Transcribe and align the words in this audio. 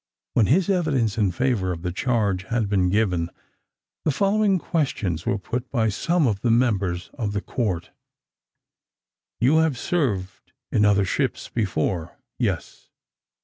When 0.33 0.47
his 0.47 0.67
evidence 0.67 1.19
in 1.19 1.31
favour 1.31 1.71
of 1.71 1.83
the 1.83 1.91
charge 1.91 2.45
had 2.45 2.67
been 2.67 2.89
given, 2.89 3.29
the 4.03 4.09
following 4.09 4.57
questions 4.57 5.27
were 5.27 5.37
put 5.37 5.69
by 5.69 5.89
some 5.89 6.25
of 6.25 6.41
the 6.41 6.49
members 6.49 7.11
of 7.13 7.33
the 7.33 7.39
court: 7.41 7.91
"You 9.39 9.57
have 9.57 9.77
served 9.77 10.53
in 10.71 10.85
other 10.85 11.05
ships 11.05 11.49
before?" 11.49 12.17
"Yes." 12.39 12.89